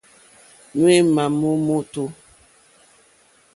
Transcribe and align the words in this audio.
Ŋwěémá 0.79 1.23
mó 1.39 1.49
mòtò. 1.65 2.03